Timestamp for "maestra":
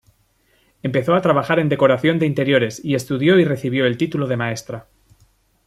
4.35-4.87